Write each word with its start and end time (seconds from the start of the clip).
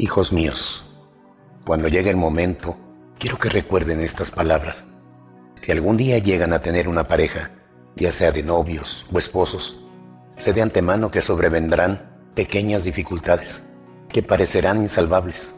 Hijos 0.00 0.32
míos, 0.32 0.84
cuando 1.64 1.88
llegue 1.88 2.08
el 2.08 2.16
momento, 2.16 2.76
quiero 3.18 3.36
que 3.36 3.48
recuerden 3.48 4.00
estas 4.00 4.30
palabras. 4.30 4.84
Si 5.56 5.72
algún 5.72 5.96
día 5.96 6.18
llegan 6.18 6.52
a 6.52 6.60
tener 6.60 6.86
una 6.88 7.08
pareja, 7.08 7.50
ya 7.96 8.12
sea 8.12 8.30
de 8.30 8.44
novios 8.44 9.06
o 9.12 9.18
esposos, 9.18 9.80
sé 10.36 10.52
de 10.52 10.62
antemano 10.62 11.10
que 11.10 11.20
sobrevendrán 11.20 12.16
pequeñas 12.36 12.84
dificultades 12.84 13.64
que 14.08 14.22
parecerán 14.22 14.80
insalvables. 14.82 15.56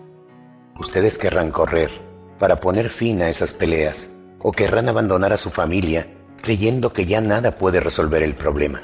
Ustedes 0.79 1.19
querrán 1.19 1.51
correr 1.51 1.91
para 2.39 2.61
poner 2.61 2.89
fin 2.89 3.21
a 3.21 3.29
esas 3.29 3.53
peleas 3.53 4.09
o 4.39 4.53
querrán 4.53 4.89
abandonar 4.89 5.35
a 5.35 5.37
su 5.37 5.51
familia 5.51 6.07
creyendo 6.41 6.95
que 6.95 7.05
ya 7.05 7.21
nada 7.21 7.59
puede 7.59 7.79
resolver 7.81 8.23
el 8.23 8.35
problema. 8.35 8.81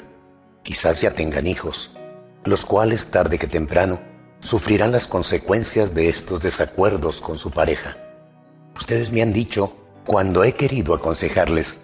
Quizás 0.61 1.01
ya 1.01 1.15
tengan 1.15 1.47
hijos, 1.47 1.97
los 2.43 2.63
cuales 2.63 3.07
tarde 3.07 3.39
que 3.39 3.47
temprano 3.47 3.97
sufrirán 4.39 4.91
las 4.91 5.07
consecuencias 5.07 5.93
de 5.93 6.09
estos 6.09 6.41
desacuerdos 6.41 7.21
con 7.21 7.37
su 7.37 7.51
pareja. 7.51 7.97
Ustedes 8.77 9.11
me 9.11 9.21
han 9.21 9.33
dicho, 9.33 9.73
cuando 10.05 10.43
he 10.43 10.53
querido 10.53 10.93
aconsejarles, 10.93 11.81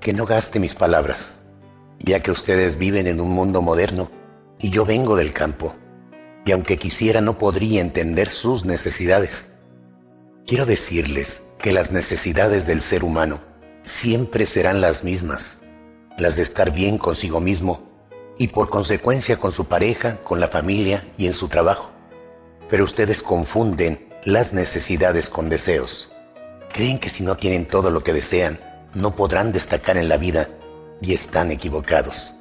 que 0.00 0.12
no 0.12 0.26
gaste 0.26 0.60
mis 0.60 0.74
palabras, 0.74 1.40
ya 1.98 2.20
que 2.20 2.30
ustedes 2.30 2.76
viven 2.76 3.06
en 3.06 3.20
un 3.20 3.30
mundo 3.30 3.62
moderno 3.62 4.10
y 4.60 4.70
yo 4.70 4.84
vengo 4.84 5.16
del 5.16 5.32
campo, 5.32 5.74
y 6.44 6.52
aunque 6.52 6.76
quisiera 6.76 7.20
no 7.20 7.38
podría 7.38 7.80
entender 7.80 8.30
sus 8.30 8.64
necesidades. 8.64 9.54
Quiero 10.46 10.66
decirles 10.66 11.54
que 11.58 11.72
las 11.72 11.90
necesidades 11.90 12.66
del 12.66 12.82
ser 12.82 13.02
humano 13.02 13.40
siempre 13.82 14.44
serán 14.44 14.82
las 14.82 15.02
mismas, 15.02 15.62
las 16.18 16.36
de 16.36 16.42
estar 16.42 16.70
bien 16.70 16.98
consigo 16.98 17.40
mismo 17.40 17.80
y 18.38 18.48
por 18.48 18.68
consecuencia 18.68 19.38
con 19.38 19.52
su 19.52 19.64
pareja, 19.64 20.16
con 20.16 20.40
la 20.40 20.48
familia 20.48 21.02
y 21.16 21.26
en 21.26 21.32
su 21.32 21.48
trabajo. 21.48 21.93
Pero 22.74 22.82
ustedes 22.82 23.22
confunden 23.22 24.00
las 24.24 24.52
necesidades 24.52 25.30
con 25.30 25.48
deseos. 25.48 26.10
Creen 26.72 26.98
que 26.98 27.08
si 27.08 27.22
no 27.22 27.36
tienen 27.36 27.66
todo 27.66 27.88
lo 27.88 28.02
que 28.02 28.12
desean, 28.12 28.58
no 28.94 29.14
podrán 29.14 29.52
destacar 29.52 29.96
en 29.96 30.08
la 30.08 30.16
vida 30.16 30.48
y 31.00 31.14
están 31.14 31.52
equivocados. 31.52 32.32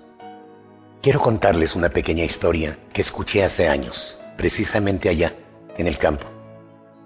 Quiero 1.03 1.19
contarles 1.19 1.75
una 1.75 1.89
pequeña 1.89 2.23
historia 2.23 2.75
que 2.93 3.01
escuché 3.01 3.43
hace 3.43 3.69
años, 3.69 4.17
precisamente 4.35 5.07
allá, 5.07 5.31
en 5.77 5.85
el 5.85 5.99
campo 5.99 6.25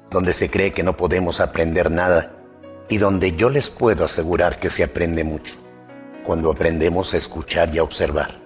donde 0.09 0.31
se 0.31 0.50
cree 0.50 0.72
que 0.72 0.83
no 0.83 0.95
podemos 0.95 1.42
aprender 1.42 1.92
nada 1.92 2.31
y 2.88 2.98
donde 2.98 3.36
yo 3.36 3.50
les 3.50 3.70
puedo 3.70 4.05
asegurar 4.05 4.58
que 4.58 4.70
se 4.70 4.86
aprende 4.86 5.25
mucho, 5.25 5.53
cuando 6.23 6.50
aprendemos 6.50 7.14
a 7.14 7.17
escuchar 7.17 7.75
y 7.75 7.80
a 7.80 7.83
observar. 7.83 8.39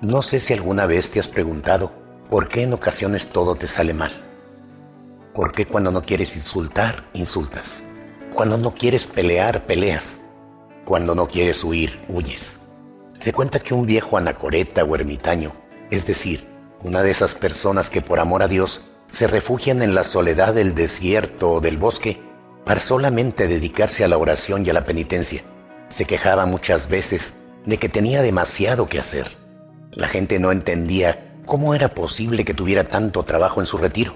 No 0.00 0.22
sé 0.22 0.40
si 0.40 0.54
alguna 0.54 0.86
vez 0.86 1.10
te 1.10 1.20
has 1.20 1.28
preguntado 1.28 2.03
por 2.30 2.48
qué 2.48 2.62
en 2.62 2.72
ocasiones 2.72 3.28
todo 3.28 3.54
te 3.54 3.68
sale 3.68 3.94
mal. 3.94 4.12
¿Por 5.34 5.52
qué 5.52 5.66
cuando 5.66 5.90
no 5.90 6.02
quieres 6.02 6.36
insultar, 6.36 7.04
insultas? 7.12 7.82
Cuando 8.32 8.56
no 8.56 8.74
quieres 8.74 9.06
pelear, 9.06 9.66
peleas. 9.66 10.20
Cuando 10.84 11.14
no 11.14 11.26
quieres 11.26 11.64
huir, 11.64 12.04
huyes. 12.08 12.58
Se 13.12 13.32
cuenta 13.32 13.60
que 13.60 13.74
un 13.74 13.86
viejo 13.86 14.16
anacoreta 14.16 14.84
o 14.84 14.94
ermitaño, 14.94 15.52
es 15.90 16.06
decir, 16.06 16.44
una 16.82 17.02
de 17.02 17.10
esas 17.10 17.34
personas 17.34 17.90
que 17.90 18.02
por 18.02 18.20
amor 18.20 18.42
a 18.42 18.48
Dios 18.48 18.82
se 19.10 19.26
refugian 19.26 19.82
en 19.82 19.94
la 19.94 20.04
soledad 20.04 20.54
del 20.54 20.74
desierto 20.74 21.52
o 21.52 21.60
del 21.60 21.78
bosque 21.78 22.20
para 22.64 22.80
solamente 22.80 23.46
dedicarse 23.46 24.04
a 24.04 24.08
la 24.08 24.18
oración 24.18 24.66
y 24.66 24.70
a 24.70 24.72
la 24.72 24.84
penitencia. 24.84 25.42
Se 25.88 26.04
quejaba 26.04 26.46
muchas 26.46 26.88
veces 26.88 27.42
de 27.66 27.78
que 27.78 27.88
tenía 27.88 28.22
demasiado 28.22 28.88
que 28.88 28.98
hacer. 28.98 29.28
La 29.92 30.08
gente 30.08 30.38
no 30.38 30.50
entendía 30.50 31.33
cómo 31.44 31.74
era 31.74 31.88
posible 31.88 32.44
que 32.44 32.54
tuviera 32.54 32.84
tanto 32.84 33.24
trabajo 33.24 33.60
en 33.60 33.66
su 33.66 33.78
retiro. 33.78 34.14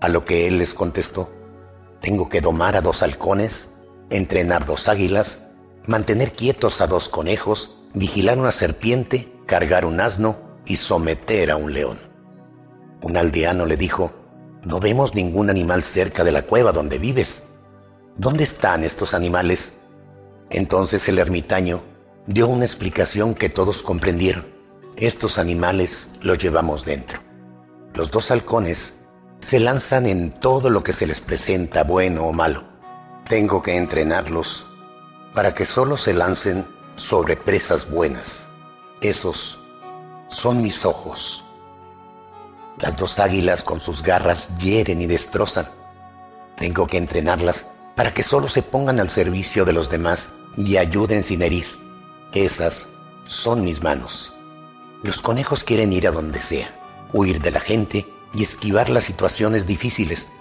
A 0.00 0.08
lo 0.08 0.24
que 0.24 0.46
él 0.46 0.58
les 0.58 0.74
contestó, 0.74 1.30
tengo 2.00 2.28
que 2.28 2.40
domar 2.40 2.76
a 2.76 2.80
dos 2.80 3.02
halcones, 3.02 3.78
entrenar 4.10 4.64
dos 4.64 4.88
águilas, 4.88 5.50
mantener 5.86 6.32
quietos 6.32 6.80
a 6.80 6.86
dos 6.86 7.08
conejos, 7.08 7.82
vigilar 7.94 8.38
una 8.38 8.52
serpiente, 8.52 9.28
cargar 9.46 9.84
un 9.84 10.00
asno 10.00 10.36
y 10.66 10.76
someter 10.76 11.50
a 11.50 11.56
un 11.56 11.72
león. 11.72 11.98
Un 13.02 13.16
aldeano 13.16 13.66
le 13.66 13.76
dijo, 13.76 14.12
no 14.64 14.80
vemos 14.80 15.14
ningún 15.14 15.50
animal 15.50 15.82
cerca 15.82 16.24
de 16.24 16.32
la 16.32 16.42
cueva 16.42 16.72
donde 16.72 16.98
vives. 16.98 17.48
¿Dónde 18.16 18.44
están 18.44 18.84
estos 18.84 19.14
animales? 19.14 19.80
Entonces 20.50 21.08
el 21.08 21.18
ermitaño 21.18 21.82
dio 22.26 22.48
una 22.48 22.64
explicación 22.64 23.34
que 23.34 23.48
todos 23.48 23.82
comprendieron. 23.82 24.57
Estos 25.00 25.38
animales 25.38 26.14
los 26.22 26.38
llevamos 26.38 26.84
dentro. 26.84 27.20
Los 27.94 28.10
dos 28.10 28.32
halcones 28.32 29.04
se 29.40 29.60
lanzan 29.60 30.06
en 30.06 30.32
todo 30.32 30.70
lo 30.70 30.82
que 30.82 30.92
se 30.92 31.06
les 31.06 31.20
presenta, 31.20 31.84
bueno 31.84 32.24
o 32.26 32.32
malo. 32.32 32.64
Tengo 33.28 33.62
que 33.62 33.76
entrenarlos 33.76 34.66
para 35.34 35.54
que 35.54 35.66
solo 35.66 35.96
se 35.96 36.14
lancen 36.14 36.66
sobre 36.96 37.36
presas 37.36 37.88
buenas. 37.88 38.48
Esos 39.00 39.60
son 40.30 40.62
mis 40.62 40.84
ojos. 40.84 41.44
Las 42.80 42.96
dos 42.96 43.20
águilas 43.20 43.62
con 43.62 43.80
sus 43.80 44.02
garras 44.02 44.58
hieren 44.58 45.00
y 45.00 45.06
destrozan. 45.06 45.68
Tengo 46.56 46.88
que 46.88 46.96
entrenarlas 46.96 47.66
para 47.94 48.12
que 48.12 48.24
solo 48.24 48.48
se 48.48 48.62
pongan 48.62 48.98
al 48.98 49.10
servicio 49.10 49.64
de 49.64 49.74
los 49.74 49.90
demás 49.90 50.30
y 50.56 50.76
ayuden 50.76 51.22
sin 51.22 51.42
herir. 51.42 51.66
Esas 52.32 52.88
son 53.28 53.62
mis 53.62 53.80
manos. 53.80 54.32
Los 55.02 55.22
conejos 55.22 55.62
quieren 55.62 55.92
ir 55.92 56.08
a 56.08 56.10
donde 56.10 56.40
sea, 56.40 56.68
huir 57.12 57.40
de 57.40 57.52
la 57.52 57.60
gente 57.60 58.06
y 58.34 58.42
esquivar 58.42 58.90
las 58.90 59.04
situaciones 59.04 59.66
difíciles. 59.66 60.32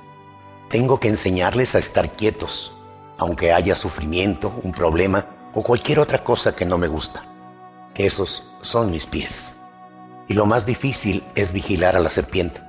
Tengo 0.69 0.99
que 0.99 1.09
enseñarles 1.09 1.75
a 1.75 1.79
estar 1.79 2.11
quietos, 2.11 2.75
aunque 3.19 3.53
haya 3.53 3.75
sufrimiento, 3.75 4.53
un 4.63 4.71
problema 4.71 5.27
o 5.53 5.61
cualquier 5.61 5.99
otra 5.99 6.23
cosa 6.23 6.55
que 6.55 6.65
no 6.65 6.77
me 6.77 6.87
gusta. 6.87 7.23
Esos 7.95 8.51
son 8.61 8.89
mis 8.89 9.05
pies 9.05 9.57
y 10.27 10.33
lo 10.33 10.45
más 10.45 10.65
difícil 10.65 11.23
es 11.35 11.53
vigilar 11.53 11.95
a 11.95 11.99
la 11.99 12.09
serpiente. 12.09 12.61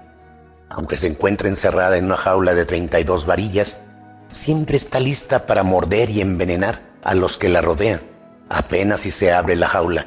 Aunque 0.69 0.97
se 0.97 1.07
encuentre 1.07 1.49
encerrada 1.49 1.97
en 1.97 2.05
una 2.05 2.17
jaula 2.17 2.55
de 2.55 2.67
32 2.67 3.27
varillas, 3.27 3.87
siempre 4.29 4.77
está 4.77 5.01
lista 5.01 5.47
para 5.47 5.63
morder 5.63 6.11
y 6.11 6.21
envenenar 6.21 6.83
a 7.03 7.15
los 7.15 7.39
que 7.39 7.49
la 7.49 7.63
rodean, 7.63 8.01
apenas 8.51 9.01
si 9.01 9.11
se 9.11 9.33
abre 9.33 9.57
la 9.57 9.69
jaula. 9.69 10.07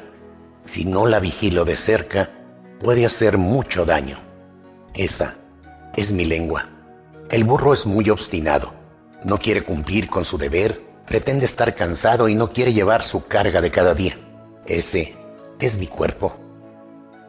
Si 0.64 0.84
no 0.84 1.06
la 1.06 1.18
vigilo 1.18 1.64
de 1.64 1.76
cerca, 1.76 2.30
puede 2.80 3.04
hacer 3.04 3.38
mucho 3.38 3.84
daño. 3.84 4.18
Esa 4.94 5.36
es 5.96 6.12
mi 6.12 6.24
lengua. 6.24 6.68
El 7.30 7.44
burro 7.44 7.72
es 7.72 7.86
muy 7.86 8.10
obstinado. 8.10 8.72
No 9.24 9.38
quiere 9.38 9.62
cumplir 9.62 10.08
con 10.08 10.24
su 10.24 10.38
deber, 10.38 10.80
pretende 11.06 11.46
estar 11.46 11.74
cansado 11.74 12.28
y 12.28 12.34
no 12.34 12.52
quiere 12.52 12.72
llevar 12.72 13.02
su 13.02 13.26
carga 13.26 13.60
de 13.60 13.70
cada 13.70 13.94
día. 13.94 14.14
Ese 14.66 15.14
es 15.60 15.76
mi 15.76 15.86
cuerpo. 15.86 16.36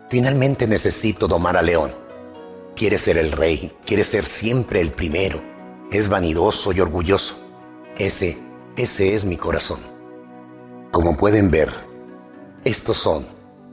Finalmente 0.09 0.67
necesito 0.67 1.27
domar 1.27 1.57
a 1.57 1.61
León. 1.61 1.91
Quiere 2.75 2.97
ser 2.97 3.17
el 3.17 3.31
rey, 3.31 3.71
quiere 3.85 4.03
ser 4.03 4.25
siempre 4.25 4.81
el 4.81 4.91
primero. 4.91 5.39
Es 5.91 6.09
vanidoso 6.09 6.71
y 6.71 6.79
orgulloso. 6.79 7.35
Ese, 7.97 8.37
ese 8.77 9.15
es 9.15 9.25
mi 9.25 9.37
corazón. 9.37 9.79
Como 10.91 11.15
pueden 11.17 11.49
ver, 11.49 11.71
estos 12.65 12.97
son 12.97 13.25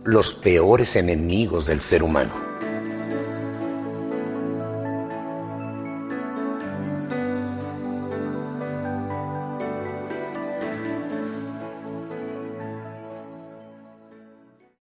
los 0.04 0.32
peores 0.32 0.96
enemigos 0.96 1.66
del 1.66 1.80
ser 1.80 2.02
humano. 2.02 2.49